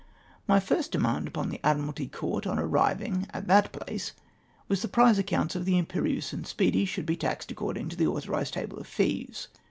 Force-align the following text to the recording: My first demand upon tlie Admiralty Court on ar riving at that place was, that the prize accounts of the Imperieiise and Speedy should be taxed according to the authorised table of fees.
My 0.47 0.59
first 0.59 0.91
demand 0.93 1.27
upon 1.27 1.51
tlie 1.51 1.59
Admiralty 1.63 2.07
Court 2.07 2.47
on 2.47 2.57
ar 2.57 2.65
riving 2.67 3.27
at 3.35 3.45
that 3.45 3.71
place 3.71 4.13
was, 4.67 4.81
that 4.81 4.87
the 4.87 4.91
prize 4.91 5.19
accounts 5.19 5.53
of 5.53 5.63
the 5.65 5.79
Imperieiise 5.79 6.33
and 6.33 6.47
Speedy 6.47 6.85
should 6.85 7.05
be 7.05 7.15
taxed 7.15 7.51
according 7.51 7.87
to 7.89 7.95
the 7.95 8.07
authorised 8.07 8.55
table 8.55 8.79
of 8.79 8.87
fees. 8.87 9.47